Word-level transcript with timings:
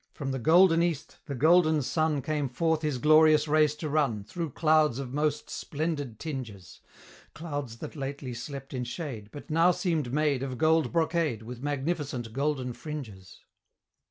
From 0.15 0.31
the 0.31 0.39
Golden 0.39 0.81
East, 0.81 1.19
the 1.27 1.35
Golden 1.35 1.83
Sun 1.83 2.23
Came 2.23 2.49
forth 2.49 2.81
his 2.81 2.97
glorious 2.97 3.47
race 3.47 3.75
to 3.75 3.87
run, 3.87 4.23
Through 4.23 4.49
clouds 4.49 4.97
of 4.97 5.13
most 5.13 5.47
splendid 5.51 6.17
tinges; 6.19 6.79
Clouds 7.35 7.77
that 7.77 7.95
lately 7.95 8.33
slept 8.33 8.73
in 8.73 8.83
shade, 8.83 9.29
But 9.31 9.51
now 9.51 9.69
seem'd 9.69 10.11
made 10.11 10.41
Of 10.41 10.57
gold 10.57 10.91
brocade, 10.91 11.43
With 11.43 11.61
magnificent 11.61 12.33
golden 12.33 12.73
fringes. 12.73 13.41